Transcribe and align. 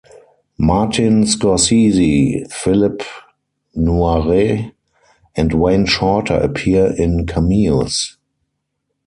Martin 0.57 1.25
Scorsese, 1.25 2.47
Philippe 2.51 3.05
Noiret 3.77 4.71
and 5.35 5.53
Wayne 5.53 5.85
Shorter 5.85 6.39
appear 6.39 6.95
in 6.97 7.27
cameos. 7.27 8.17